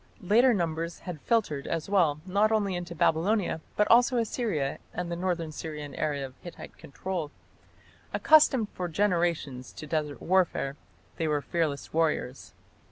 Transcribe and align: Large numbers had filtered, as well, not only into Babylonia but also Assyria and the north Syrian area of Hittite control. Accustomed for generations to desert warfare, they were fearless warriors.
Large 0.19 0.55
numbers 0.55 0.97
had 1.01 1.21
filtered, 1.21 1.67
as 1.67 1.87
well, 1.87 2.21
not 2.25 2.51
only 2.51 2.73
into 2.75 2.95
Babylonia 2.95 3.61
but 3.75 3.87
also 3.91 4.17
Assyria 4.17 4.79
and 4.95 5.11
the 5.11 5.15
north 5.15 5.53
Syrian 5.53 5.93
area 5.93 6.25
of 6.25 6.33
Hittite 6.41 6.75
control. 6.75 7.29
Accustomed 8.11 8.69
for 8.69 8.87
generations 8.87 9.71
to 9.73 9.85
desert 9.85 10.19
warfare, 10.19 10.75
they 11.17 11.27
were 11.27 11.39
fearless 11.43 11.93
warriors. 11.93 12.55